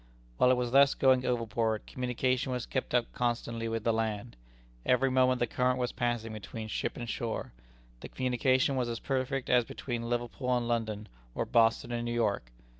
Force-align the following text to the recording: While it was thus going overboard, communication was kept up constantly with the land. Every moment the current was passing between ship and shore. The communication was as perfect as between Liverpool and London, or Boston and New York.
While 0.37 0.49
it 0.49 0.55
was 0.57 0.71
thus 0.71 0.95
going 0.95 1.27
overboard, 1.27 1.85
communication 1.85 2.51
was 2.51 2.65
kept 2.65 2.95
up 2.95 3.11
constantly 3.13 3.67
with 3.67 3.83
the 3.83 3.93
land. 3.93 4.35
Every 4.83 5.11
moment 5.11 5.37
the 5.37 5.45
current 5.45 5.77
was 5.77 5.91
passing 5.91 6.33
between 6.33 6.69
ship 6.69 6.97
and 6.97 7.07
shore. 7.07 7.53
The 7.99 8.09
communication 8.09 8.75
was 8.75 8.89
as 8.89 8.99
perfect 8.99 9.47
as 9.47 9.63
between 9.63 10.09
Liverpool 10.09 10.57
and 10.57 10.67
London, 10.67 11.07
or 11.35 11.45
Boston 11.45 11.91
and 11.91 12.03
New 12.05 12.13
York. 12.15 12.51